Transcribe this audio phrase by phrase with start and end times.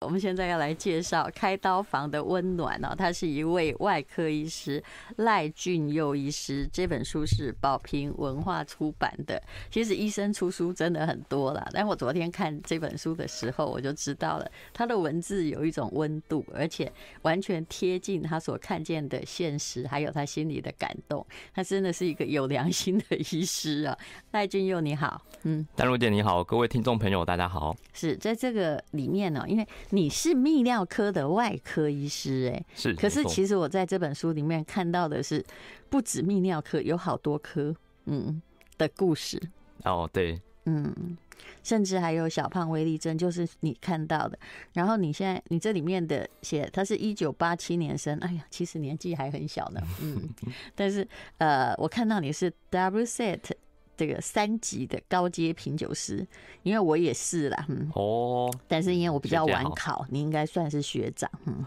[0.00, 4.82] 我们现在要来介绍开刀房的温暖哦，他是一位外科医师
[5.16, 6.68] 赖俊佑医师。
[6.70, 9.42] 这本书是宝瓶文化出版的。
[9.70, 16.92] 其实医生出书真的很多了，但我昨天看这本书的时候，我就知道了，他的文字有一种温度，而且
[17.22, 21.26] 完全贴近他所看见的现实，还有他心里的感动。
[21.54, 23.96] 他真的是一个有良心的医师啊！
[24.32, 27.74] 赖俊佑你好，嗯，丹如姐你好，各位听众朋友大家好。
[27.94, 29.66] 是在这个里面呢，因为。
[29.90, 32.94] 你是泌尿科的外科医师，哎，是。
[32.94, 35.44] 可是其实我在这本书里面看到的是，
[35.88, 37.74] 不止泌尿科，有好多科，
[38.06, 38.40] 嗯，
[38.76, 39.40] 的故事。
[39.84, 41.16] 哦，对，嗯，
[41.62, 44.38] 甚至还有小胖威力针，就是你看到的。
[44.72, 50.28] 然后你现在你这里面的写，他是一九八七年生，哎呀，其实年纪还很小呢，嗯。
[50.74, 51.06] 但是
[51.38, 53.52] 呃，我看到你是 WSET。
[53.96, 56.26] 这个三级的高阶品酒师，
[56.62, 61.64] 因为我也是啦，嗯，哦，但是因为我比较晚考，你应该算是学长，嗯，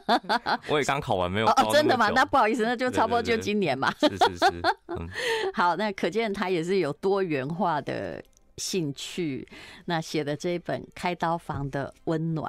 [0.68, 2.08] 我也刚考完，没有哦，真的吗？
[2.10, 5.08] 那不好意思，那就差不多就今年嘛，是是是，嗯，
[5.54, 8.22] 好，那可见他也是有多元化的。
[8.58, 9.46] 兴趣，
[9.86, 12.46] 那写的这一本《开刀房的温暖》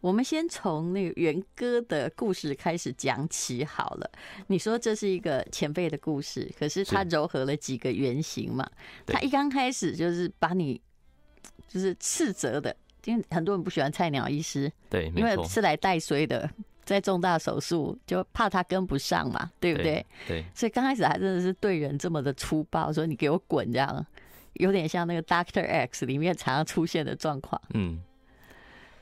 [0.00, 4.10] 我们先从那个元歌的故事开始讲起好了。
[4.46, 8.68] 你说这是一个前辈的故事，可是他糅合了几个原型嘛？
[9.06, 10.80] 他一刚开始就是把你
[11.68, 16.48] 就是斥责的，因为很多人不喜欢菜鸟医师，对，因为是来带衰的，
[16.84, 20.04] 在重大手术就怕他跟不上嘛，对不对？
[20.26, 24.04] 对，所以刚开始还真的是对人这么的粗暴，说你给我滚这样。
[24.54, 27.60] 有点像那个 Doctor X 里面常常出现的状况。
[27.74, 28.02] 嗯，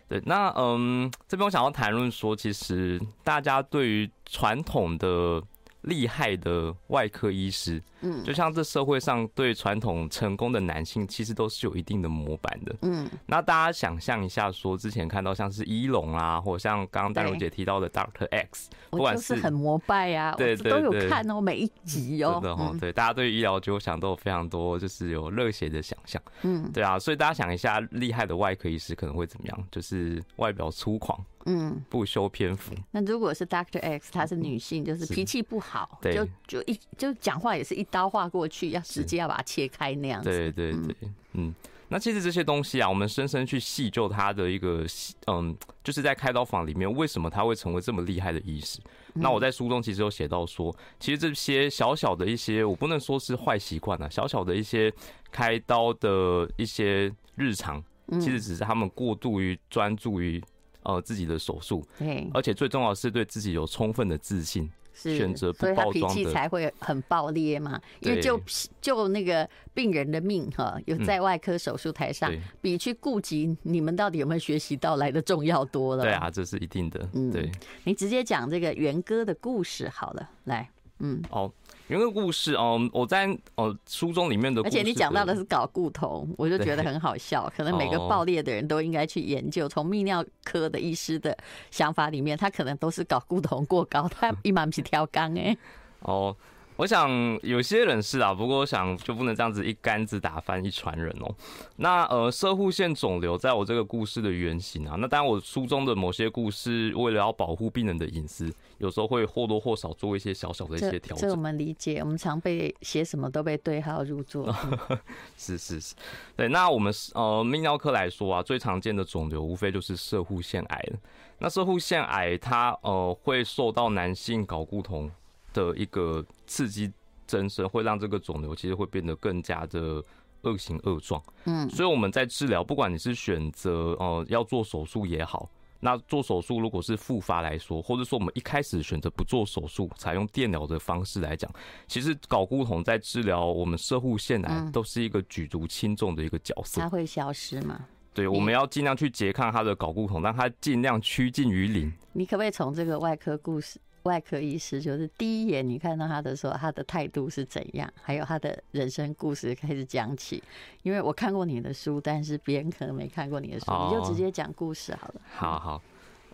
[0.08, 5.42] 对，那嗯，这边我想要谈论说，其实大家对于传统的。
[5.84, 13.08] 厉害的外科医师，嗯，就像这社会上对传统成功的男性，其实都是有一定的模板的，嗯。
[13.26, 29.64] 那大家想象一下，说之前看到像是医龙啊，或者像刚刚淡如姐提到的 Doctor X，不管是很膜拜呀，对对都有看哦，每一集哦，真的哦，对，大家对医疗就想都有非常多，就是有热血的想象，嗯，对啊，所以大家想一下，厉害的外科医师可能会怎么样？
[29.70, 31.18] 就是外表粗犷。
[31.46, 32.74] 嗯，不修篇幅。
[32.90, 40.30] 那如果是 Doctor X，她是女性，就是脾气不好，就就一就讲话也是一刀划过去，要直接要把它切开那样子。
[40.30, 40.96] 对对对，
[41.32, 41.54] 嗯。
[41.92, 44.86] 那其实这些东西啊，我们深深去细究它的一个，
[45.26, 48.78] 嗯，就是在开刀房里面，为什么他会成为这么厉害的医师？
[49.14, 54.92] 那我在书中其实有写到说，其实这些小小的一些，我不能说是坏习惯啊，小小的一些
[55.32, 57.82] 开刀的一些日常，
[58.20, 60.40] 其实只是他们过度于专注于。
[60.82, 67.80] 呃，自己的手术，对，而且最重要的是对自己有充分的自信，选择不包装的，所以他脾气才会很爆裂嘛。
[68.00, 68.40] 因为就
[68.80, 76.02] 就那个病人的命哈，有在外科手术台上，比去顾及你们到底有没有学习到来的重要多了。
[76.02, 77.08] 对啊，这是一定的。
[77.12, 77.50] 嗯，对，
[77.84, 80.68] 你直接讲这个元歌的故事好了，来，
[80.98, 81.52] 嗯，好。
[81.90, 87.52] 有个故事哦，我在哦书中里面的故事，而且你讲到的是搞固酮，我就觉得很好笑。
[87.56, 91.36] 可能每个爆裂的人都应该去研究，从泌尿科的医师的
[91.72, 95.56] 想法里面，他可能都是搞固酮过高，他 一满皮挑缸哎。
[96.00, 96.36] 哦。
[96.80, 97.10] 我想
[97.42, 101.30] 有些人是啊，不过我想就不能这样子一竿子打翻一船人哦。
[101.76, 111.28] 那呃，射护腺肿瘤在我这个故事的原型啊，那当然我书中的某些故事，为了要保护病人的隐私，有时候会或多或少做一些小小的一些调整。
[111.28, 114.50] 这我们理解，我们常被写什么都被对号入座。
[115.36, 115.94] 是是是，
[116.34, 116.48] 对。
[116.48, 120.98] 那我们呃泌尿科来说啊，最常见的肿瘤无非就是射护腺癌了。
[121.40, 125.10] 那射护腺癌它呃会受到男性睾固酮
[125.52, 126.92] 的一个刺激
[127.26, 130.02] 增生，会让这个肿瘤其实会变得更加的
[130.42, 131.22] 恶形恶状。
[131.44, 135.48] 嗯，所以我们在治疗，不管你是选择呃要做手术也好，
[135.80, 141.50] 那做手术如果是复发来说，或者说我们一开始选择不做手术，采用电疗的方式来讲，
[141.86, 146.80] 其实睾固酮在治疗我们射护腺癌都是一个举足轻重的一个角色。
[146.80, 147.86] 它会消失吗？
[148.12, 151.92] 对，我们要尽量去拮抗它的睾固酮，让它尽量趋近于零。
[152.12, 153.80] 你可不可以从这个外科故事？
[154.04, 157.92] 外科医师就是第一眼你看到他的时候，他的态度是怎样？
[158.00, 160.42] 还有他的人生故事开始讲起。
[160.82, 165.20] 因为我看过你的书，但是别人可能没看过你的书，你就直接讲故事好了。
[165.34, 165.82] 好好，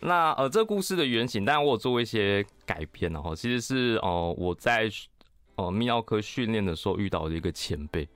[0.00, 3.34] 那呃，这个故事的原型，当然我有做一些改编哦。
[3.34, 4.90] 其实是哦，我在
[5.56, 8.08] 哦泌尿科训练的时候遇到的一个前辈。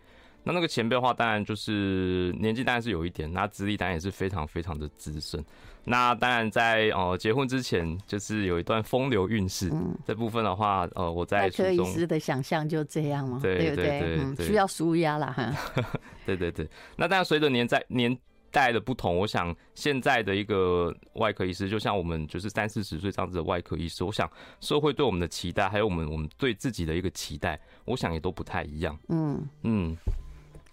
[0.43, 5.45] 那那个前辈的话，当然就是年纪当然是有一点，那资历当然也是非常非常的资深。
[5.85, 9.71] 那当然在呃结婚之前，就是有一段风流韵事。
[9.73, 11.67] 嗯，这部分的话，呃，我在书中。
[11.67, 13.39] 外科医师的想象就这样嘛？
[13.43, 15.53] 对对对，需要舒压啦哈。
[16.27, 16.69] 对对对。
[16.97, 18.17] 那当然随着年在年
[18.51, 24.31] 代的不同，我想现在的一个外科医师，就像我们就是三四十岁这样子的外科医师，我想
[24.61, 28.99] 社会对我们的期待，还有我们我们对自己的一个期待，我想也都不太一样。
[29.09, 29.97] 嗯嗯。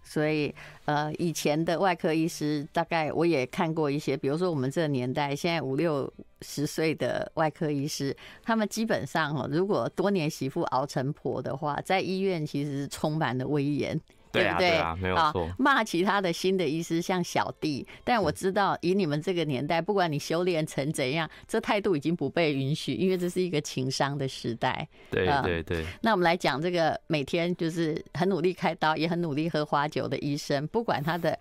[0.07, 0.53] 所以，
[0.85, 6.11] 呃，以前的外科医师，大概我也看过一些，比如说我们这个年代，现在五六
[6.41, 13.99] 十岁的外科医师，他们基本上哦，如果多年媳妇熬成婆的话，在医院其实是充满了威严。
[14.31, 14.77] 对不对？
[14.77, 15.49] 啊，没有错。
[15.57, 24.87] 骂其他的新的医师像小弟，但我知道以你们这个年代，不管你修炼成怎样，这态度已经不被允许，因为这是一个情商的时代。
[25.09, 25.85] 对对对。
[26.01, 31.37] 那我们来讲这个每天就是很努力开刀，也很努力喝花酒的医生，不管他的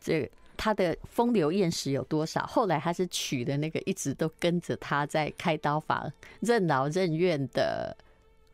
[0.00, 6.10] 这他的风流艳史有多少，后来他是娶的那个一直都跟着他在开刀房
[6.40, 7.96] 任劳任怨的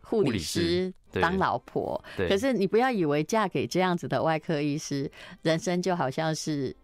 [0.03, 0.93] 护理师。
[1.21, 5.11] 当老婆，可是你不要以为嫁给这样子的外科医师，
[5.43, 6.75] 人生就好像是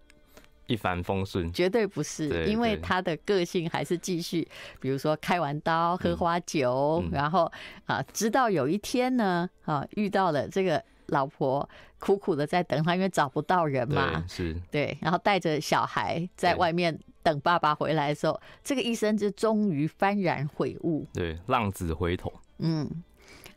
[0.66, 4.46] 一帆风顺，绝对不是，因为他的个性还是继续，
[4.80, 7.50] 比如说开完刀喝花酒，然后
[7.84, 11.68] 啊，直到有一天呢，啊，遇到了这个老婆，
[11.98, 14.56] 苦苦的在等他，因为找不到人嘛，是。
[14.70, 22.88] 对，然后带着小孩在外面等爸爸回来的时候，这个医生就终于幡然悔悟，对，浪子回头，嗯。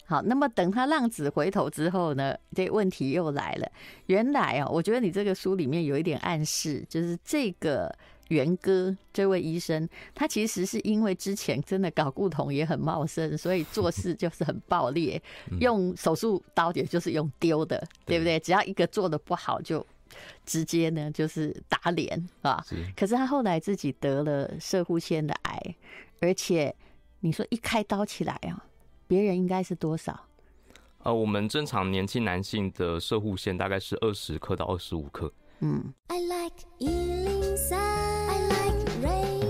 [0.08, 3.72] 好，那么等他浪子回头之后呢，这问题又来了。
[4.06, 7.92] 原来哦，我觉得你这个书里面有一点暗示，就是这个
[8.28, 15.20] 元哥这位医生，他其实是因为之前真的搞固酮也很茂盛，所以做事 就是很暴烈，
[15.60, 18.40] 用手术刀也就是用丢的，对不对？
[18.40, 19.84] 只要一个做的不好，就
[20.46, 22.64] 直接呢就是打脸啊。
[22.96, 25.76] 可是他后来自己得了射护腺的癌，
[26.22, 26.76] 而且
[27.22, 28.64] 你说一开刀起来啊。
[29.08, 30.20] 别人应该是多少？
[31.04, 35.32] 呃，我们正常年轻男性的射护线大概是二十克到二十五克。
[35.60, 35.94] 嗯。
[36.08, 39.46] I like 103, I like radio。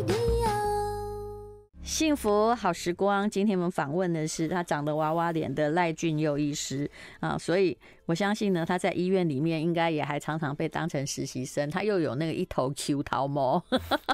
[1.81, 6.91] 幸福好时光，今天我们访问的是他长得娃娃脸的赖俊佑医师
[7.21, 13.63] 啊，所以我相信呢，他在医院里面应该也还常常被当成实习生，他又有那个一头 Q 桃毛。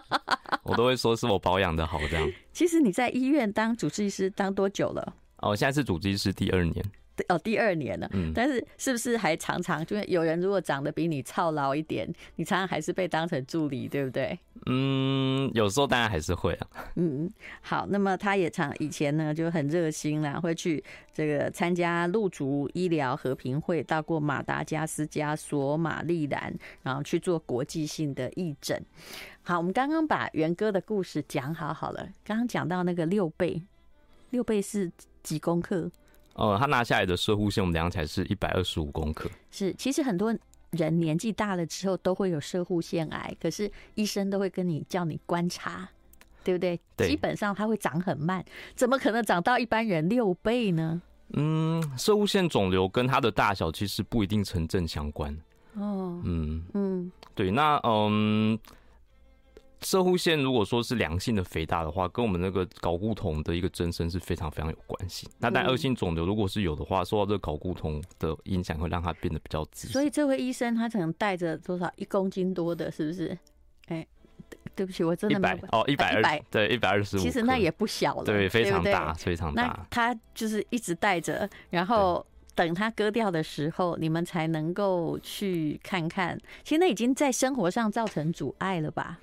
[0.63, 2.31] 我都会说是我保养的好这样。
[2.53, 5.15] 其实你在医院当主治医师当多久了？
[5.41, 6.85] 哦，现在是主机是第二年。
[7.27, 8.09] 哦，第二年了。
[8.13, 14.39] 嗯，但是是不是还常常就是有人如果长得比你操劳一点，你常常还是被当成助理，对不对？
[14.65, 16.67] 嗯，有时候当然还是会啊。
[16.95, 20.83] 嗯，好，那么他也常以前呢就很热心啦，会去
[21.13, 26.51] 这个参加路竹医疗和平会，到过马达加斯加、索马利兰，
[26.81, 28.83] 然后去做国际性的义诊。
[29.43, 33.61] 好，我们刚刚把元哥的故事讲好好了，刚刚讲到那个六倍，
[34.31, 34.91] 六倍是。
[35.23, 35.87] 几公克？
[36.33, 39.29] 哦，他拿下来的射护线，我们量起来是一百二十五公克。
[39.51, 40.35] 是，其实很多
[40.71, 45.87] 人年纪大了之后都会有射护腺癌，可是医生都会跟你叫你观察，
[46.43, 46.79] 对不对？
[46.97, 47.07] 对。
[47.07, 48.43] 基本上它会长很慢，
[48.73, 50.99] 怎么可能长到一般人六倍呢？
[51.33, 55.31] 嗯，射护腺肿瘤跟它的大小其实不一定成正相关。
[55.75, 58.57] 哦，嗯嗯，对，那嗯。
[59.81, 65.27] 摄护腺如果说是良性的肥大的话，跟我们那个睾固酮的一个增生是非常非常有关系。
[65.39, 69.87] 那但恶性肿瘤如果是有的话，受到这个睾固酮的影响，会让它变得比较直。
[69.87, 73.29] 所以这位医生他可能带着多少一公斤多的，是不是？
[73.87, 74.07] 哎、欸，
[74.75, 75.57] 对不起，我真的没有。
[75.71, 77.19] 哦，一百二，对，一百二十五。
[77.19, 79.63] 其实那也不小了，对，非常大，非常大。
[79.63, 82.23] 那他就是一直带着，然后
[82.53, 86.39] 等他割掉的时候，你们才能够去看看。
[86.63, 89.19] 其实那已经在生活上造成阻碍了吧？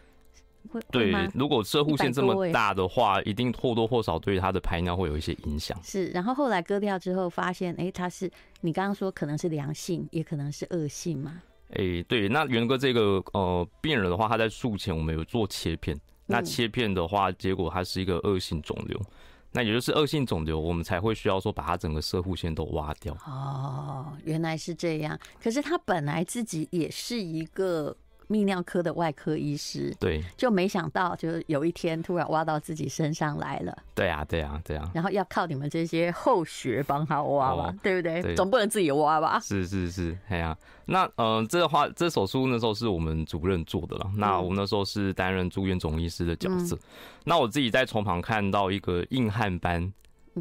[0.91, 5.79] 对，如果射护腺这么大的话，一定或多或少对他的排尿会有一些影响。
[5.83, 11.43] 是，然后后来割掉之后，发现，哎，他是你刚刚说可能是良性，也可能是恶性嘛？
[11.71, 19.01] 哎，对，那元哥这个呃病人的话，他在术前我们有做切片，那切片的话，结果他是一个恶性肿瘤，
[19.53, 23.15] 那也就是恶性肿瘤，我们才会需要说把它整个射护腺都挖掉。
[23.27, 25.19] 哦，原来是这样。
[25.43, 27.97] 可是他本来自己也是一个。
[28.28, 33.76] 泌尿科的外科医师，对，就没想到，就是有一天突然挖到自己身上来了。
[33.94, 34.90] 对啊，对啊，对啊。
[34.94, 38.35] 然后要靠你们这些后学帮他挖吧，对不对？
[38.35, 39.40] 总不能自己挖吧？
[39.40, 44.11] 是是是，哎呀，那嗯、呃，这个话，这手术那时候是我们主任做的了。
[44.16, 46.76] 那我们那时候是担任住院总医师的角色。
[46.76, 46.80] 嗯、
[47.25, 49.92] 那我自己在床旁看到一个硬汉般。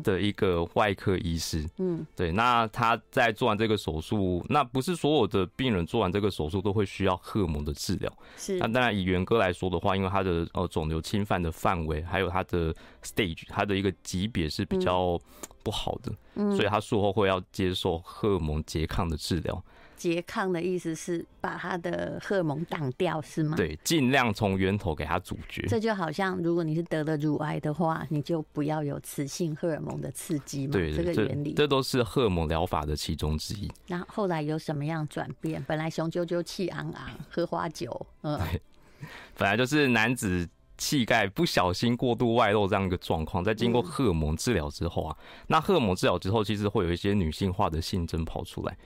[0.04, 8.58] 的一个外科医师，嗯，对，那他在做完这个手术，那不是所有的病人做完这个手术都会需要荷尔蒙的治疗，是。
[8.58, 12.74] 那当然以元哥来说的话，因为他的呃肿瘤侵犯的范围，还有他的
[13.04, 15.20] stage，他的一个级别是比较
[15.64, 19.64] 不好的，嗯，所以他术后会要接受荷尔蒙拮抗的治疗。
[19.98, 23.58] 拮抗的意思是把他的荷尔蒙挡掉，是吗？
[23.58, 25.62] 对，尽量从源头给他阻绝。
[25.68, 30.74] 这就好像如果你是得了乳癌的话，你就不要有雌性荷尔蒙的刺激嘛。
[30.74, 33.72] 对，这个原理这，这都是荷尔蒙疗法的其中之一。
[33.88, 35.64] 那后来有什么样转变？
[35.68, 38.40] 本来雄赳赳气昂昂，喝花酒，嗯，
[39.36, 40.48] 本来就是男子。
[40.80, 48.78] 气概不小心过度外露这样一个状况，在经过荷尔蒙治疗之后啊，那荷尔蒙治疗之后，其实会有一些女性化的性征跑出来。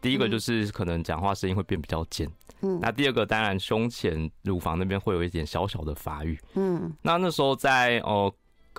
[0.00, 2.28] 第一个就是可能讲话声音会变比较尖，
[2.62, 8.32] 嗯，那第二个当然胸前乳房那边会有一点小小的发育，嗯，那那时候在哦，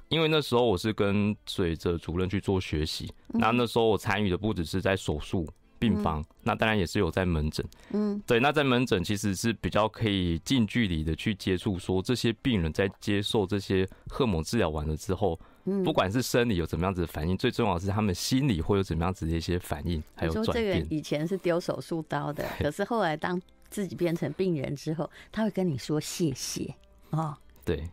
[0.07, 5.47] 因为那时候我是跟随着主任去做学习，那那时候我参与的不只是在手术。
[5.81, 20.53] 病房，那当然也是有在门诊，嗯，对，那在门诊其实是比较可以近距离的去接触，说这些病人在接受这些荷尔蒙治疗完了之后，嗯，不管是生理有怎么样子的反应，最重要的是他们心理会有怎么样子的一些反应，还有转变。
[20.53, 23.39] 这个以前是丢手术刀的，可是后来当
[23.69, 26.73] 自己变成病人之后，他会跟你说谢谢
[27.11, 27.87] 哦，对，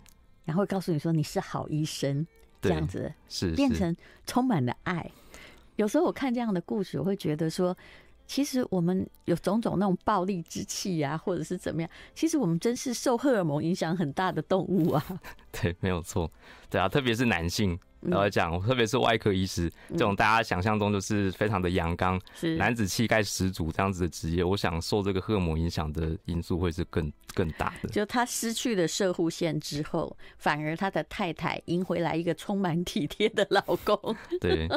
[0.44, 2.26] 然后会告诉你说你是好医生，
[2.62, 3.52] 这样子是。
[3.52, 3.94] 变成
[4.26, 5.10] 充满了爱。
[5.76, 7.76] 有时候我看这样的故事，我会觉得说，
[8.26, 15.20] 其实我们有种种那种暴力之气啊，或者是怎么样，其实我们真是受荷尔蒙影响很大的动物啊。
[15.52, 16.30] 对，没有错。
[16.68, 17.78] 对啊，特别是男性。
[18.10, 22.20] 来讲，特别是外科医师这种大家想象中就是非常的阳刚、
[22.56, 27.88] 男子气概十足这样子的职业，我想受这个荷尔蒙影响的因素会是更更大的。
[27.88, 33.98] 就他失去了射护线之后，反而他的太太迎回来一个充满体贴的老公。
[34.40, 34.68] 对，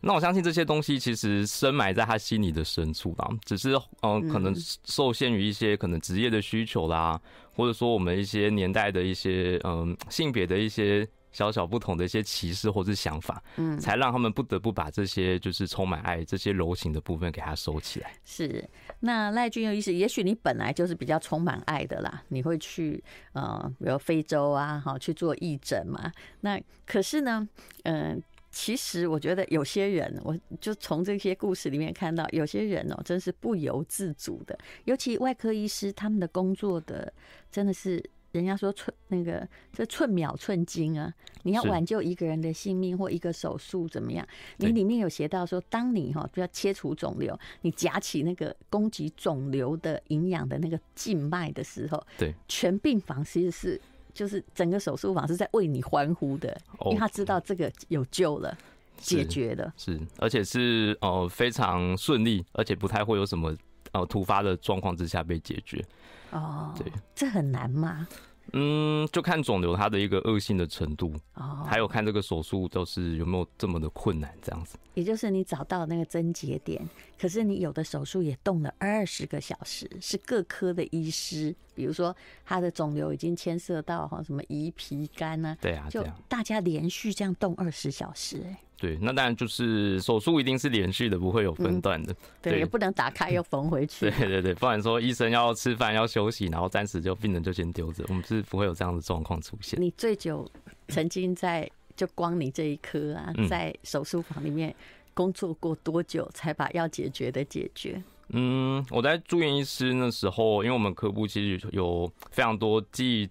[0.00, 7.20] 那我相信这些东西其实深埋在他心里的深处吧，只是嗯，可能受限于一些可能职业的需求啦，
[7.54, 11.08] 或者说我们一些年代的一些嗯性别的一些。
[11.32, 18.12] 小小不同的一些歧视或是想法，嗯，才让他们不得不把这些就是充满爱、这些柔情的部分给它收起来。
[18.24, 18.68] 是，
[19.00, 26.12] 那赖俊佑医师，也许你本来就是比较充满爱的啦，你会去呃，比如非洲啊，好去做义诊嘛。
[26.40, 27.48] 那可是呢，
[27.84, 28.16] 嗯、呃，
[28.50, 37.12] 其实我觉得有些人，我就从这些故事里面看到，有些人哦，真是不由自主的，尤其外科医师，他们的工作的
[37.50, 38.02] 真的是。
[38.32, 44.26] 人家说寸那个这寸秒寸金啊，你要挽救一个人的性命或一个手术怎么样？
[44.58, 53.80] 你里面有写到说，当你哈就要切除肿瘤，你夹起那个供给肿瘤的营养的那个静脉的时候，对，全病房其实是
[54.14, 56.56] 就是整个手术房是在为你欢呼的，
[56.86, 58.56] 因为他知道这个有救了，
[58.96, 63.52] 解决了，是，而且是呃非常顺利，而且不太会有什么
[63.92, 65.84] 呃突发的状况之下被解决。
[66.30, 68.06] 哦，对，这很难吗？
[68.52, 74.76] 嗯，就看肿瘤它的一个恶性的程度，哦，还有看这个手术都是有没有这么的困难，这样子。
[74.94, 76.84] 也就是你找到那个症结点，
[77.16, 85.56] 可是你有的手术也动了二十个小时，是各科的医师，比如说他的肿瘤已经牵涉到哈什么胰脾肝呢？
[85.60, 92.12] 对啊，就大家连续这样动二十小时，欸，对，那当然就是手术一定是连续的，不会有分段的。
[92.14, 94.10] 嗯、对，对，也不能打开又缝回去。
[94.10, 99.78] 对对对，不然说医生要吃饭要休息，然后暂时就病人就先丢着，我们是不会有这样的状况出现。
[99.78, 100.50] 你最久
[100.88, 104.74] 曾经在就光你这一科啊，在手术房里面
[105.12, 108.02] 工作过多久才把要解决的解决？
[108.30, 113.30] 嗯，我在住院医师那时候，因为我们科部其实有非常多记忆。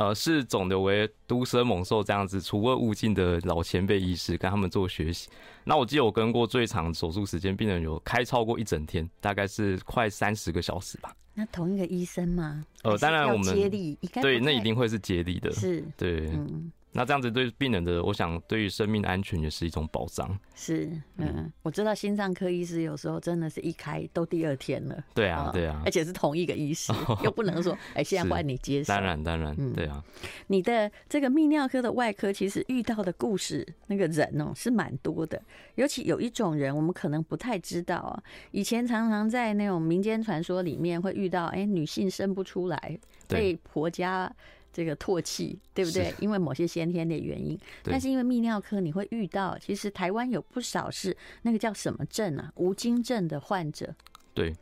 [0.00, 5.28] 呃，是肿瘤为毒蛇猛兽这样子，除恶务尽的老前辈医师，跟他们做学习。
[5.62, 11.14] 那我记得我跟过最长手术时间，病人有开超过一整天，大概是快三十个小时吧。
[11.34, 12.64] 那同一个医生吗？
[12.82, 16.72] 呃，当然我们接力，对，那一定会是接力的，是，对，嗯。
[16.92, 20.36] 那这样子对病人的，我想对于生命安全也是一种保障。
[20.56, 25.04] 是，嗯，我知道心脏科医师有时候真的是一开都第二天了。
[25.14, 26.92] 对啊，对啊，而且是同一个医师，
[27.22, 28.92] 又不能说哎，现在换你接手。
[28.92, 30.02] 当然，当然，对啊。
[30.48, 35.40] 你的这个泌尿科的外科，其实遇到的故事，那个人哦是蛮多的。
[35.76, 38.22] 尤其有一种人，我们可能不太知道啊。
[38.50, 44.30] 以前常常在那种民间传说里面会遇到，哎，女性生不出来，被婆家。
[44.72, 46.14] 这个唾弃，对不对？
[46.20, 52.52] 因为某些先天的原因，但是因为泌尿科你会遇到，其实台湾有不少是那个叫什么症啊？
[52.56, 53.94] 无精症的患者。
[54.34, 54.54] 对，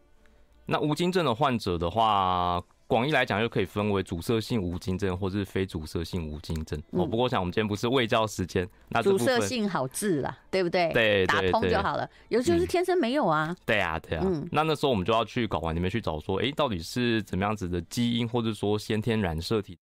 [0.66, 2.62] 那无精症的患者的话。
[2.88, 6.78] 广义来讲，就可以分为阻塞性无精症或是非阻塞性无精症。
[6.92, 10.90] 哦、嗯，不过我想我们今天不是卫教时间，那阻塞性好治啦，对不对？
[10.94, 12.08] 对，打通就好了。
[12.28, 13.54] 尤其是天生没有啊。
[13.66, 14.24] 对啊，对啊。
[14.26, 19.78] 嗯，那那时候我们就要去睾丸里面去找说，哎，到底是怎么样子的基因，或者说先天染色体。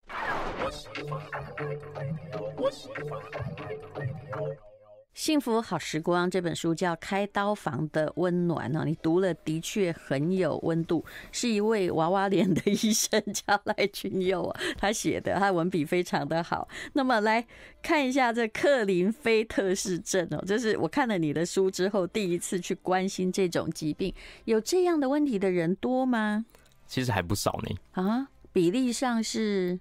[5.16, 16.68] 幸福好时光这本书叫《开刀房的温暖》哦，你读了的确很有温度，是一位娃娃脸的医生叫赖君佑啊，他写的，他文笔非常的好。
[16.92, 17.46] 那么来
[17.80, 24.12] 看一下这克林菲特氏症哦，这是我看了你的书之后第一次去关心这种疾病，
[24.44, 26.44] 有这样的问题的人多吗？
[26.87, 27.75] 其实还不少呢。
[27.92, 29.80] 啊，比例上是？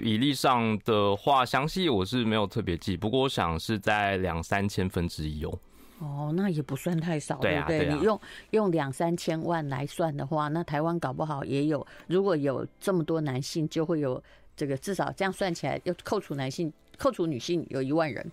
[0.00, 5.58] 比例上的话，详细我是没有特别记，不过我想是在两三千分之一哦。
[5.98, 7.88] 哦，那也不算太少，对啊，对不对？
[7.90, 11.86] 对啊，你用用两三千万来算的话，那台湾搞不好也有。
[12.06, 14.22] 如果有这么多男性，就会有
[14.56, 18.32] 这个，至少这样算起来，要扣除男性，扣除女性，有一万人。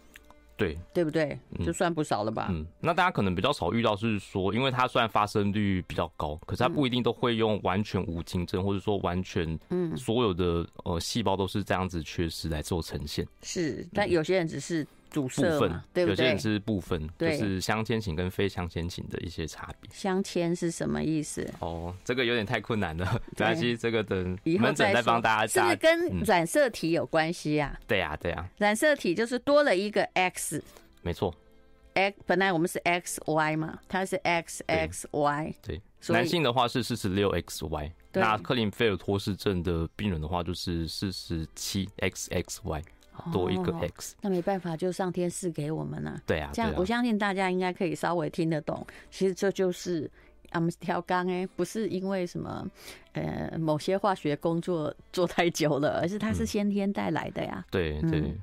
[0.58, 1.40] 对，对不对？
[1.64, 2.48] 就算不少了吧。
[2.50, 13.26] 嗯，那大家可能比较少遇到，是说，因为它虽然发生率比较高，可是它不一定都会用完全无精症，或者说完全嗯所有的呃细胞都是这样子缺失来做呈现。
[13.44, 14.86] 是，但有些人只是。
[15.10, 16.10] 阻塞嘛，部分对不对？
[16.10, 19.90] 有些人是部分，就是镶嵌型跟非镶嵌型的一些差别。
[19.94, 21.50] 镶嵌是什么意思？
[21.60, 23.06] 哦，这个有点太困难了，
[23.38, 25.48] 没关系，这个等门诊再帮大家。
[25.48, 27.80] 是不是跟染色体有关系呀？
[27.88, 28.48] 对呀，对呀。
[28.58, 30.64] 染色体就是多了一个 X，
[31.02, 31.34] 没错。
[31.94, 35.54] X 本来我们是 XY 嘛，它是 XXY。
[35.64, 42.84] 对，男性的话是四十六 XY，那克林菲尔托氏症的病人的话就是四十七 XXY。
[43.32, 46.20] 多一个 x，那没办法，就上天赐给我们了。
[46.26, 48.86] 对啊，这样我相信大家应该可以稍微听得懂。
[49.12, 50.10] 其实这就是
[50.54, 52.66] 我们调缸哎，不是因为什么
[53.14, 57.66] 呃某些化学工作做太久了，而是它是先天带来的呀。
[57.70, 58.34] 对对，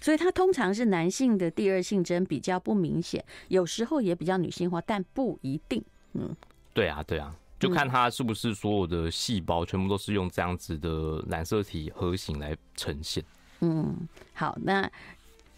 [0.00, 5.82] 所以它通常是男性的第二性征比较不明显，有时候也比较女性化，但不一定。
[6.14, 6.34] 嗯，
[6.74, 13.22] 对啊对啊，就看它是不是所有的细胞全部都是用这样子的染色体核型来呈现。
[13.22, 13.26] 嗯，
[14.34, 14.90] 好，那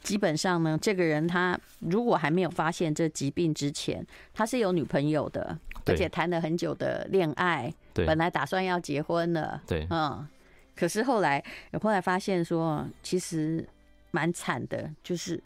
[0.02, 10.28] 基本上呢，这个人他如果还没有发现这疾病之前，他是有女朋友的，而且谈了很久的恋爱，对，本来打算要结婚了，对，嗯，
[10.76, 11.42] 可是后来，
[11.80, 13.66] 后来发现说，其实
[14.10, 15.42] 蛮惨的，就是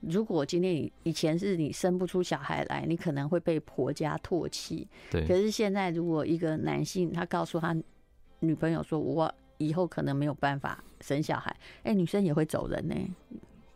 [0.00, 7.76] 如果今天你以前是你生不出小孩来，你可能会被婆家唾弃，对，可是现在如果一个男性他告诉他
[8.40, 9.32] 女朋友说，我。
[9.60, 12.94] 以后可能没有办法生小孩，哎、欸，女生也会走人呢。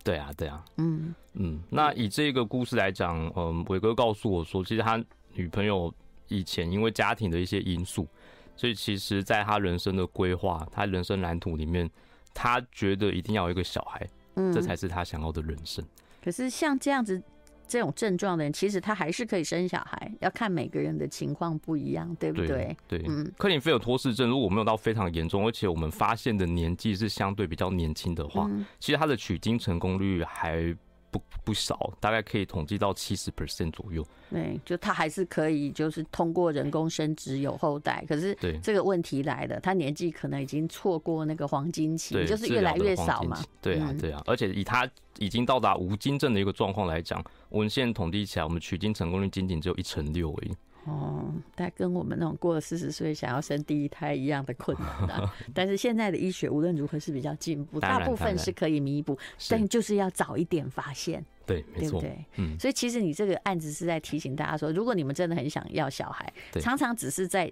[0.03, 1.61] 对啊，对啊，嗯嗯。
[1.71, 5.03] 那以这个故事来讲，嗯，伟哥告诉我说，其实他
[5.35, 5.93] 女朋友
[6.29, 8.09] 以前因为家庭的一些因素，
[8.57, 11.89] 所以其实在他人生的规划、他人生蓝图里面，
[12.33, 15.85] 他觉得一定要有一个小孩，嗯，这才是他想要的人生。
[16.23, 17.23] 可是像这样子。
[17.67, 22.77] 这种症状的人，其实他还是可以生小孩，要看每个人的情况不一样，对不对？
[22.89, 30.75] 对，对嗯，克林菲尔托氏症如果没有到非常严重，而且我们发现的年纪是相对比较年轻的话，嗯、其实他的取精成功率还。
[31.15, 34.05] 不不少，大概可以统计到七十 percent 左右。
[34.31, 38.05] 对，就他还是可以，就是通过人工生殖有后代。
[38.09, 43.41] 可是，对这个问题来了，他年纪可能已经错过那个黄金期，就是越来越少嘛。
[43.63, 44.21] 对啊，对啊。
[44.27, 50.57] 而且以他已经到达无精症的一个状况来讲，我们现在统计起来，我们取精成功率仅仅只有一成六而已。
[50.87, 55.31] 哦，但跟我们那种过了四十岁想要生第一胎一样的困难的。
[55.55, 59.19] 但是现在的医学无论如何是比较进步，大部分是可以弥补，
[59.49, 61.25] 但就是要早一点发现。
[61.47, 62.25] 对，对不对？
[62.37, 62.59] 嗯。
[62.59, 67.51] 所以其实你这个案子是在提醒大家说，如果你们真的很想要小孩，常常只是在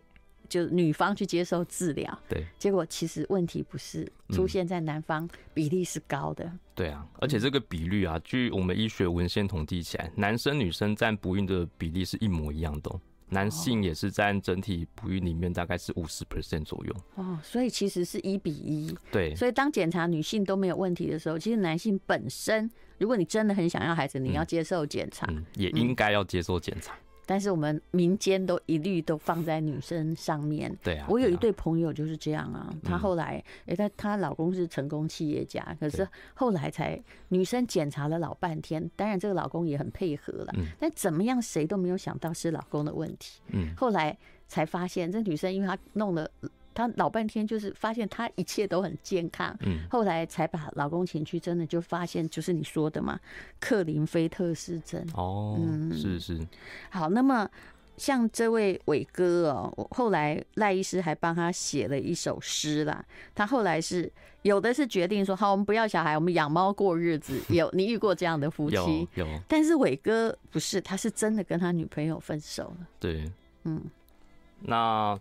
[0.48, 6.50] 就女方去接受治疗，对，结果其实问题不是出现在男方，比例是高的。
[6.74, 13.00] 对啊，而且这个比率啊，据我们医学文献统计起来，男生女生占不孕的比例是一模一样的。
[13.32, 16.94] 男性也是占整体不孕里面大概是五十 percent 左右。
[17.14, 18.94] 哦，所以其实是一比一。
[19.10, 26.94] 对，所以当检查女性都没有问题的时候，其实男性本身，如果你真的很想要孩子，你要接受检查，嗯，也应该要接受检查。
[27.32, 30.70] 但是我们民间都一律都放在女生上面。
[30.82, 32.70] 对啊，我有一对朋友就是这样啊。
[32.84, 40.52] 她后来，哎，她她老公是成功企业家，可是后来才女生检查了老半天，当然这个老公也很配合了。
[40.78, 43.40] 但怎么样，谁都没有想到是老公的问题。
[43.46, 44.14] 嗯，后来
[44.46, 46.30] 才发现这女生，因为她弄了。
[46.74, 53.18] 她老半天就是发现她一切都很健康，嗯，后来才把老公请去，真的就发现就是你说的嘛，
[53.60, 55.06] 克林菲特氏症。
[55.14, 56.40] 哦，嗯，是是。
[56.90, 57.48] 好，那么
[57.96, 63.04] 像这位伟哥哦，后来赖医师还帮他写了一首诗啦。
[63.34, 64.10] 他后来是
[64.42, 67.40] 有的是决定说，好，我们不要小孩，我们养猫过日子。
[67.48, 68.76] 有你遇过这样的夫妻？
[69.14, 69.26] 有。
[69.26, 69.40] 有。
[69.46, 72.86] 但是伟哥不是，他是真的跟他女朋友分手了。
[72.98, 73.30] 对，
[73.64, 73.82] 嗯，
[74.62, 75.18] 那。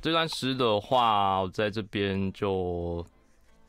[0.00, 3.04] 这段诗的话，我在这边就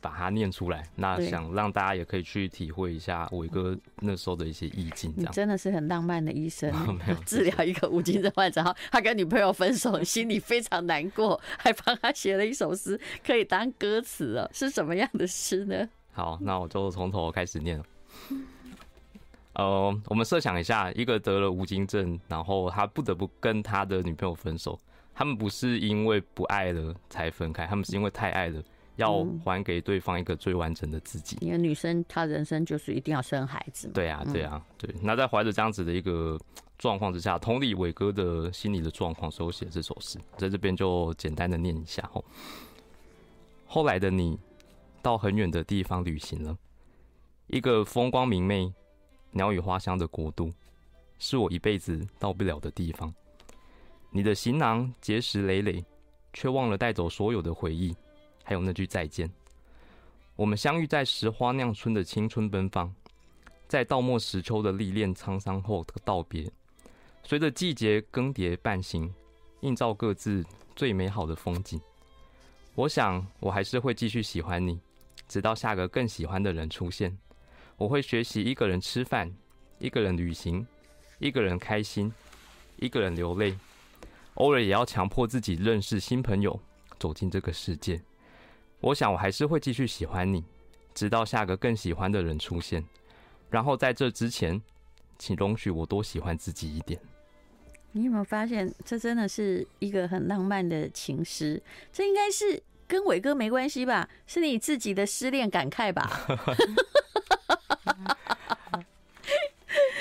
[0.00, 0.82] 把它念出来。
[0.96, 5.12] 那想让大家也可以去体会一下伟哥那时候的一些意境。
[5.14, 6.72] 这样你真的是很浪漫的医生，
[7.26, 14.50] 治疗一个无精症患者，他跟女朋友分手，心里非常难过， 还帮他写了一首诗，可以当歌词哦。
[14.52, 15.88] 是什么样的诗呢？
[16.12, 17.84] 好，那我就从头开始念了。
[19.54, 24.78] 呃，我们设想一下，一个得了无精症，然后他不得不跟他的女朋友分手。
[25.14, 28.62] 他们不是因为不爱了才分开，他们是因为太爱了，
[28.96, 31.36] 要还给对方一个最完整的自己。
[31.40, 33.92] 因为女生她人生就是一定要生孩子嘛。
[33.94, 34.94] 对啊，对啊，对。
[35.02, 36.38] 那在怀着这样子的一个
[36.78, 42.24] 状况之下，同理伟哥的心理的状况，所以我写这首诗，在这边就简单的念一下哦。
[43.66, 44.38] 后来的你，
[45.00, 46.56] 到很远的地方旅行了，
[47.46, 48.72] 一个风光明媚。
[49.34, 50.52] 鸟语花香的国度，
[51.18, 53.14] 是我一辈子到不了的地方。
[54.14, 55.82] 你的行囊结实累累，
[56.34, 57.96] 却忘了带走所有的回忆，
[58.44, 59.28] 还有那句再见。
[60.36, 62.94] 我们相遇在拾花酿春的青春奔放，
[63.66, 66.46] 在稻末时秋的历练沧桑后的道别。
[67.22, 69.12] 随着季节更迭半行，
[69.60, 70.44] 映照各自
[70.76, 71.80] 最美好的风景。
[72.74, 74.78] 我想，我还是会继续喜欢你，
[75.26, 77.16] 直到下个更喜欢的人出现。
[77.78, 79.32] 我会学习一个人吃饭，
[79.78, 80.66] 一个人旅行，
[81.18, 82.12] 一个人开心，
[82.76, 83.56] 一个人流泪，
[84.34, 86.58] 偶尔也要强迫自己认识新朋友，
[86.98, 88.00] 走进这个世界。
[88.80, 90.44] 我想我还是会继续喜欢你，
[90.94, 92.84] 直到下个更喜欢的人出现。
[93.50, 94.60] 然后在这之前，
[95.18, 96.98] 请容许我多喜欢自己一点。
[97.92, 101.62] 你有没有发现，这真的是一个很浪漫的情诗？
[101.92, 104.08] 这应该是跟伟哥没关系吧？
[104.26, 106.26] 是你自己的失恋感慨吧？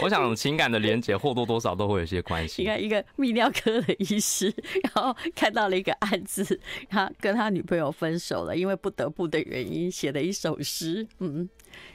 [0.01, 2.61] 我想情感的连结或多或少都会有些关系。
[2.61, 6.59] 你看，一个泌尿科的医师， 然后看到了一个案子，
[6.89, 11.07] 他跟他女朋友分手了，因为不得不的原因，写了一首诗。
[11.19, 11.47] 嗯，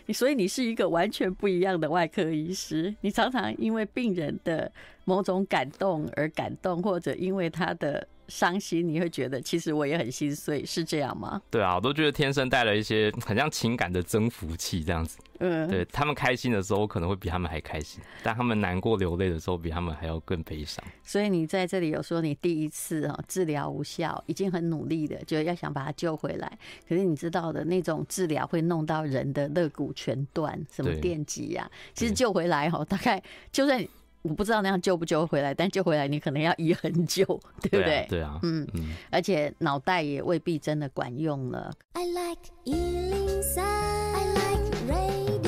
[0.06, 2.94] 你所以你是一个完全不一样的外科医师。
[3.00, 4.70] 你常常因为病人的
[5.04, 8.06] 某种感动而感动，或者因为他的。
[8.28, 11.40] 伤心，你会觉得其实我也很心碎，是这样吗？
[11.50, 15.18] 对啊，我都觉得天生带了一些 很像情感的增幅器这样子。
[15.38, 20.82] 嗯，对他们开心的时候可能会比他们还开心，但他们难过流泪的时候比他们还要更悲伤。
[21.02, 26.58] 所以你在这里有说你第一次啊治疗无效，已经很努力的就要想把他救回来，
[26.88, 33.86] 可是你知道的那种治疗会弄到人的肋骨全断，什么电击呀，其实救回来哈，大概就算。
[34.28, 37.24] 我不知道那样救不救回来，但救回来你可能要医很久，
[37.62, 37.84] 对不对？
[37.84, 41.72] 对啊，对啊，嗯嗯，而且脑袋也未必真的管用了。
[41.92, 45.46] I like 103, I like radio。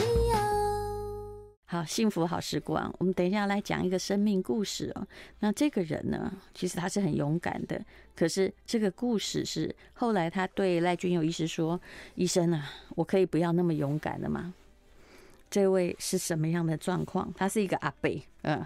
[1.67, 5.07] 好，幸福好时光，我们等一下来讲一个生命故事哦。
[5.41, 11.79] 那这个人呢，其实他是很勇敢的，可是这个故事是后来他对赖君佑医师说
[12.15, 14.55] ：“医生啊，我可以不要那么勇敢了吗？”
[15.51, 17.33] 这位是什么样的状况？
[17.37, 18.11] 他是一个阿伯，
[18.43, 18.65] 嗯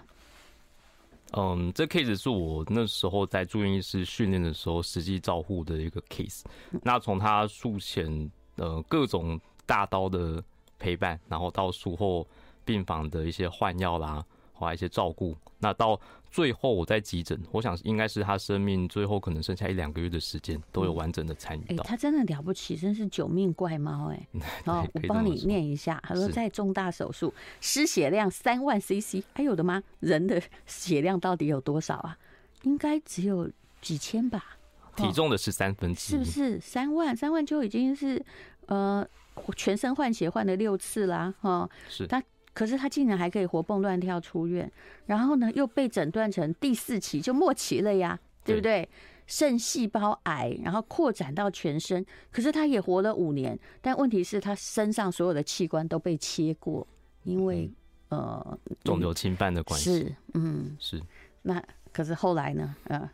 [1.35, 6.43] 嗯，这 case 是我那时候在住院医师训练的时候实际照护的一个 case。
[6.83, 10.43] 那从他术前呃各种大刀的
[10.79, 12.27] 陪伴，然后到术后
[12.65, 14.23] 病房的一些换药啦，
[14.69, 16.01] 或一些照顾，那到。
[16.35, 21.85] 最后我在急诊，我想应该是他生命最后可能剩下一两个月的时间，都有完整的参与到。
[21.85, 24.27] 哎，他真的了不起，真是九命怪猫哎！
[24.65, 29.83] 哦，我帮你念一下，他说在重大手术，失血量三万 CC，还有的吗？
[30.01, 32.17] 人的 血量到底有多少啊？
[32.63, 33.51] 应该只有
[33.83, 34.57] 几千吧？
[34.97, 36.59] 体重的是三分之一，是不是？
[36.59, 38.25] 三万，三万就已经是
[38.69, 39.07] 呃
[39.55, 42.23] 全身换血换了六次啦，哈，是他。
[42.55, 44.71] 可是他竟然还可以活蹦乱跳出院，
[45.07, 48.89] 然后呢又被诊断成第四期就末期了呀，对不对？
[49.27, 56.87] 肾细胞癌，然后扩展到全身，可是他也活了五年，但问题是，他身上所有的器官都被切过，
[57.23, 57.71] 因为、
[58.11, 60.01] 嗯、呃肿瘤侵犯的关系。
[60.01, 61.01] 是，嗯，是。
[61.41, 61.63] 那
[61.93, 62.75] 可是后来呢？
[62.89, 63.09] 呃，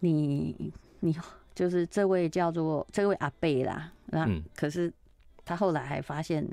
[0.00, 1.16] 你你
[1.54, 4.92] 就是这位叫做这位阿贝啦，那可是
[5.44, 6.46] 他后来还发现。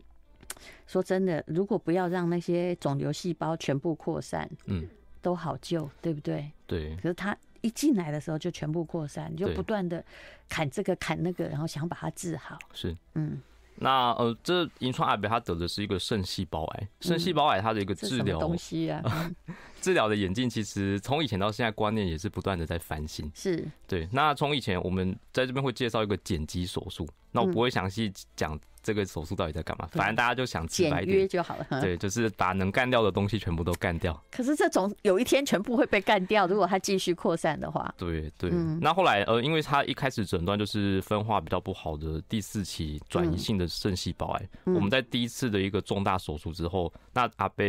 [0.87, 4.87] 说真的，如果不要让那些肿瘤细胞全部扩散，嗯，
[5.21, 6.51] 都好救，对不对？
[6.67, 6.95] 对。
[6.97, 10.03] 可是他一进来的时候就全部扩散，你就不断的
[10.49, 12.57] 砍这个砍那个，然后想把它治好。
[12.73, 13.41] 是，嗯。
[13.83, 19.01] 那呃，这银川阿伯他得的是一个肾细胞癌，肾细胞癌它的一个治疗东西啊，
[19.81, 23.31] 治疗的演进其实从以前到现在观念也是不断的在翻新。
[23.33, 24.07] 是对。
[24.11, 29.87] 那从以前我们在这边会介绍一个减肌手术，那我不会详细讲这个手术到底在干嘛？
[29.91, 31.65] 反正大家就想简约就好了。
[31.81, 34.19] 对，就是把能干掉的东西全部都干掉。
[34.31, 37.93] 可是这种有一天全部会被干掉，如果它继续扩散的话。
[37.97, 38.49] 对对。
[38.79, 44.49] 那后来呃，因为他一开始诊断就是分化比较不好的第四期转移性的肾细胞癌。
[44.65, 47.63] 我们在第一次的一个重大手术之后，那阿伯。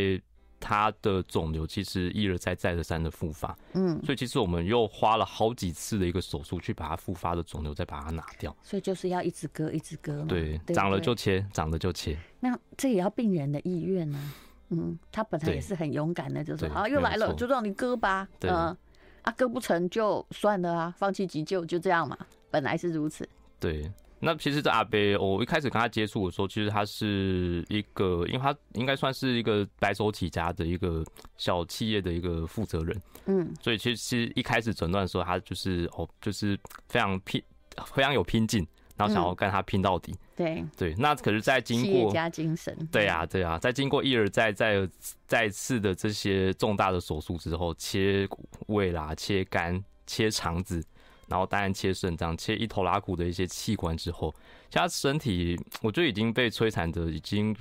[0.62, 12.16] 他的肿瘤其实一而再再而三的复发，嗯，所以其实我们又花了好几次的一个手术去把它复发的肿瘤再把它拿掉，所以就是要一直割一直割，对，长了就切，长了就切。
[12.38, 14.33] 那这也要病人的意愿呢，
[14.70, 18.77] 嗯，他本来也是很勇敢的，就是啊又来了就让你割吧，嗯，
[19.22, 22.16] 啊割不成就算了啊，放弃急救就这样嘛，
[22.53, 23.90] 本来是如此，对。
[24.24, 31.04] 那其实这阿伯，我一开始跟他接触的时候，其实他是一个，因为他应该算是一个白手起家的一个
[31.37, 36.56] 小企业的一个负责人，嗯，所以其实其实一开始诊断的时候，他就是哦，就是
[36.88, 37.42] 非常拼，
[37.87, 38.64] 非常有拼劲，
[38.96, 40.94] 然后想要跟他拼到底，对对。
[40.96, 44.88] 那可是，在经过企业家精神，对啊对啊，在经过一而再再
[45.26, 48.28] 再次的这些重大的手术之后，切
[48.68, 50.80] 胃啦、切肝、切肠子。
[51.26, 54.35] 然后当然切肾脏、切一头拉骨的一些器官之后，
[54.70, 57.54] 其他身体我觉得已经被摧残的已经，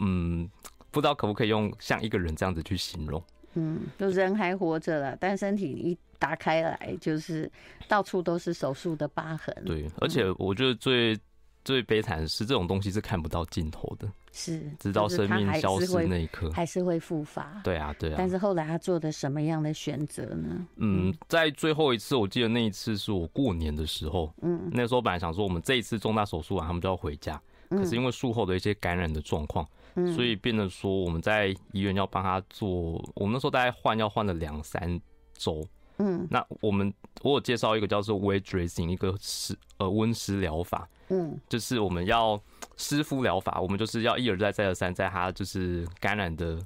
[0.00, 0.48] 嗯，
[0.90, 3.22] 不知道可不可以用像一个人这样子去形容。
[3.54, 7.50] 嗯，就人还活着了，但身体一打开来就是
[7.86, 9.54] 到处都是手术的疤痕。
[9.64, 11.18] 对，而且我觉得最。
[11.64, 17.60] 最悲惨的是，这种东西是看不到尽头的，是直到生命消失那一刻，还是会复发。
[17.64, 18.14] 对啊，对啊。
[18.18, 20.66] 但是后来他做的什么样的选择呢？
[20.76, 32.70] 嗯，在最后一次，我记得那一次是我过年的时候，嗯，那时候本来想说我们这一次重大手术完，他们就要回家，可是因为术后的一些感染的状况，嗯，所以变得说我们在医院要帮他做，
[33.14, 35.00] 我们那时候大概换要换了两三
[35.34, 35.64] 周，
[35.98, 40.88] 嗯，那我们我有介绍一个叫做 wet dressing，一个是呃温湿疗法。
[41.10, 42.38] 嗯，就是我们要
[42.78, 46.58] 湿敷疗法，我们就是要一而再再而三，在他就是感染的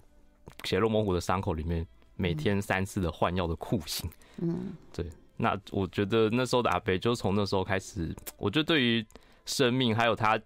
[0.63, 4.09] 血肉模糊的伤口里面，每天三次的换药的酷刑。
[4.37, 5.05] 嗯，对。
[5.39, 9.05] 那我觉得那时候的阿北，就从那时候开始，我觉得对于
[9.45, 10.39] 生命还有他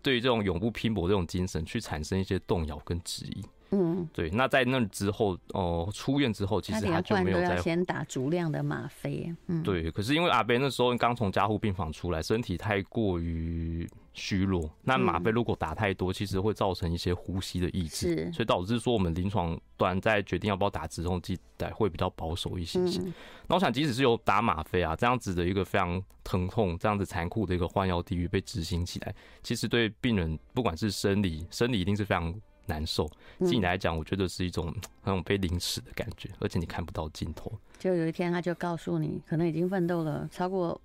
[0.00, 3.42] 对于这种永不拼搏这种精神，去产生一些动摇跟质疑。
[3.70, 4.30] 嗯，对。
[4.30, 9.34] 那在那之后，哦、呃，出院之后，其实他就没有再先打足量的吗啡。
[9.46, 9.90] 嗯，对。
[9.90, 21.38] 可是因为阿贝那时候刚从加护病房出来，身体太过于虚弱，那吗啡如果打太多，其实会造成一些呼吸的抑制，是，所以导致说我们临床端在决定要不要打止痛剂，
[21.74, 23.00] 会比较保守一些些。
[23.46, 32.34] 那我想，即使是有打吗啡啊这样子的一个非常疼痛、这样子残酷的一个换药地狱被执行起来，其实对病人不管是生理，生理一定是非常。
[32.68, 34.72] 难受，自己来讲，我觉得是一种
[35.04, 37.52] 那种被凌迟的感觉，而且你看不到尽头。
[37.78, 40.80] 就有一天，他就告诉你，可能已经奋斗了超过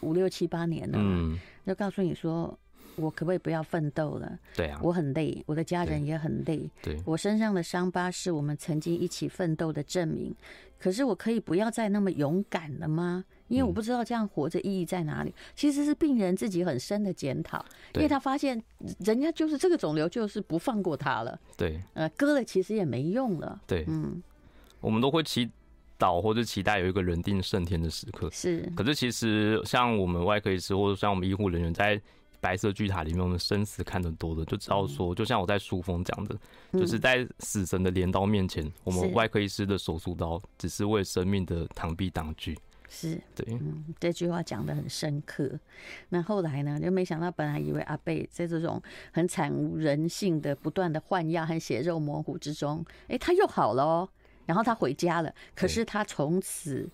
[0.00, 2.56] 五六七八年了，嗯，就告诉你说，
[2.96, 4.38] 我可不可以不要奋斗了？
[4.54, 10.34] 对啊，我很累，我的家人也很累，对，我身上的伤疤是我们曾经一起奋斗的证明。
[10.78, 13.24] 可是我可以不要再那么勇敢了吗？
[13.46, 15.32] 因为我不知道这样活着意义在哪里。
[15.54, 18.60] 其实是病人自己很深的检讨，因为他发现
[18.98, 21.38] 人家就是这个肿瘤就是不放过他了。
[21.56, 23.60] 对，呃，割了其实也没用了。
[23.64, 24.20] 对，嗯，
[24.80, 25.48] 我们都会祈
[25.96, 28.28] 祷或者期待有一个人定胜天的时刻。
[28.32, 32.00] 是，可是其实像我们外科医师或者像我们医护人员在。
[32.42, 36.36] 白色巨塔里面，我们生死看得多的，就知道说，就像我在书封讲的，
[36.72, 42.52] 就是在死神的镰刀面前，我们外科医师的手术刀只是为生命的螳臂挡车。
[42.88, 45.58] 是对，嗯，这句话讲的很深刻。
[46.08, 54.08] 那后来呢，就没想到，本来以为阿贝在这种很惨无人性的不断的换药和血肉模糊之中，哎，他又好了哦，
[54.44, 56.90] 然后他回家了，可是他从此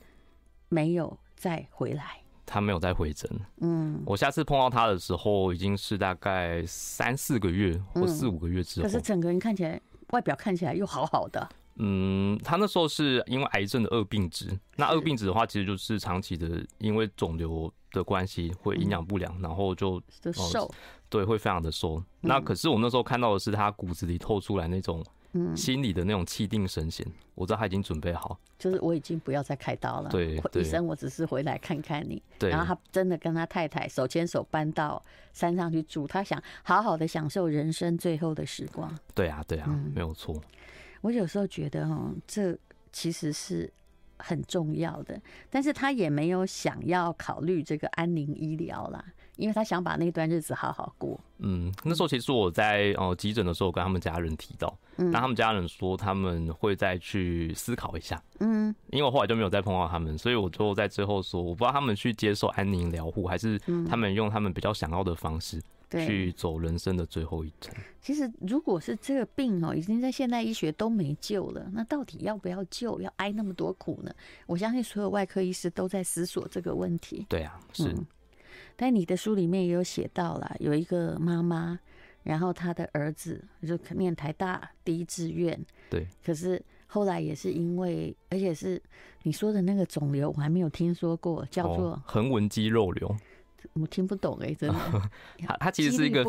[0.68, 2.20] 没有再回来。
[2.50, 3.30] 他没有再回诊。
[3.60, 8.84] 嗯，我下次碰到他的时候，已经是大概三四个月或四五个月之后。
[8.84, 9.78] 可是整个人看起来，
[10.12, 11.46] 外表看起来又好好的。
[11.76, 14.58] 嗯，他那时候是因为癌症的恶病质。
[14.76, 20.68] 那恶病质的话，其实就是长期的，因为肿瘤的关系会营养不良，然后就就瘦。
[21.10, 22.02] 对，会非常的瘦。
[22.22, 25.04] 那可是我那时候看到的是他骨子里透出来那种。
[25.38, 30.10] 嗯，心里的那种气定神闲，我知道他已经准备好，就是我已经不要再开刀了。
[30.10, 32.22] 对，医生，我只是回来看看你。
[32.38, 38.92] 对，然后他真的跟他太太手牵手搬到山上去住，他想好好的享受人生最后的时光。
[39.14, 40.34] 对啊，对啊，嗯，没有错。
[41.00, 42.56] 我有时候觉得，哈，这
[42.92, 43.72] 其实是
[44.16, 49.04] 很重要的，但是他也没有想要考虑这个安宁医疗啦。
[49.36, 51.16] 因为他想把那段日子好好过。
[51.38, 58.22] 嗯，那时候其实我在呃急诊的时候，跟他们家人提到，嗯，那他们家人说他们会再去思考一下。
[58.40, 63.58] 嗯，因为我后来就没有再碰到他们，所以我就在最后说，我不知道他们去接受安宁疗护，还是
[63.88, 67.74] 他们用他们比较想要的方式去走人生的最后一程。
[68.00, 73.00] 其实，如果是这个病哦，已经在现代医学都没救了，那到底要不要救？
[73.00, 74.12] 要挨那么多苦呢？
[74.46, 77.24] 我相信所有外科医师都在思索这个问题。
[77.28, 77.88] 对啊，是。
[77.88, 78.06] 嗯、
[78.76, 81.78] 但你的书里面也有写到了，有一个妈妈，
[82.22, 88.80] 然后他的儿子就念台大第一志愿，对，可是后来也是因为，而且是
[89.22, 93.16] 你说的那个肿瘤，我还没有听说过，叫做横纹肌肉瘤。
[93.72, 95.10] 我听不懂哎、欸，真的。
[95.46, 96.24] 它它其实是一个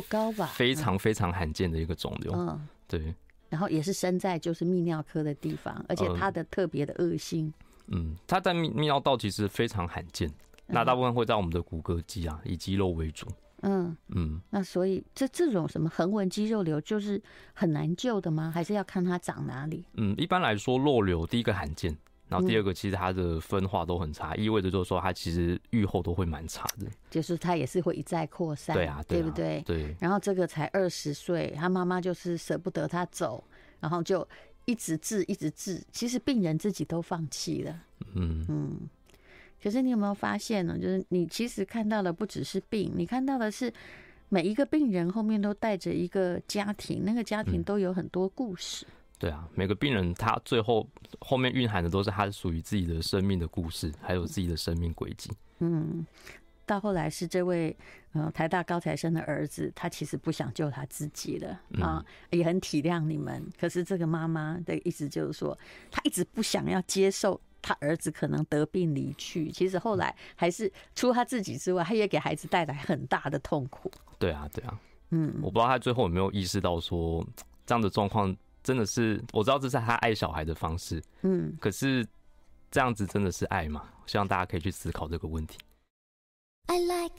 [0.53, 2.33] 非常非常罕见的一个肿瘤。
[2.33, 3.13] 嗯，对。
[3.49, 7.51] 然后也是生在就是泌尿科的地方，而且它的特别的恶性。
[7.87, 10.29] 嗯，它在泌泌尿道其实非常罕见，
[10.67, 13.27] 那大部分会在我们的骨骼肌啊，以肌肉为主。
[13.61, 14.39] 嗯嗯。
[14.49, 17.21] 那所以这这种什么横纹肌肉瘤就是
[17.53, 18.51] 很难救的吗？
[18.53, 19.85] 还是要看它长哪里？
[19.93, 21.97] 嗯，一般来说，肉瘤第一个罕见。
[22.27, 26.85] 然后第二个，其实它的分化都很差，嗯、意味着就是说它其实愈后都会蛮差的。
[27.09, 29.63] 就是它也是会一再扩散，对啊，对，啊对不对？
[29.65, 29.95] 对。
[29.99, 33.43] 然后这个才二十岁，他妈妈就是舍不得他走，
[33.79, 34.27] 然后就
[34.65, 35.83] 一直治，一直治。
[35.91, 37.75] 其实病人自己都放弃了。
[38.13, 38.89] 嗯嗯。
[39.61, 40.77] 可是你有没有发现呢？
[40.77, 43.73] 就是你其实看到的不只是病，你看到的是
[44.29, 48.85] 每一个病人后面都带着一个家庭，那个家庭都有很多故事。
[48.87, 50.87] 嗯对啊，每个病人他最后
[51.19, 55.29] 后面蕴含的都是他属于自己的生命的故事，还有自己的生命轨迹。
[55.59, 56.05] 嗯，
[56.65, 57.75] 到后来是这位
[58.13, 61.49] 呃台大高材生的儿子，他其实不想救他自己了
[61.81, 63.45] 啊，嗯、也很体谅你们。
[63.59, 65.59] 可是这个妈妈的意思就是说，
[65.91, 69.51] 他一直不想要接受他儿子可能得病离去。
[69.51, 73.91] 其实后来还是除他自己之外，他也给孩子带来很大的痛苦。
[74.17, 74.79] 对啊，对啊，
[75.11, 77.25] 嗯，我不知道他最后有没有意识到说
[77.65, 78.35] 这样的状况。
[78.61, 82.05] 真的是，我知道这是他爱小孩的方式，嗯，可是
[82.69, 83.87] 这样子真的是爱吗？
[84.05, 85.57] 希望大家可以去思考这个问题。
[86.67, 87.15] I like